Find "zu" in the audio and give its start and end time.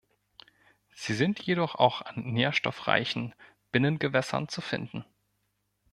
4.49-4.59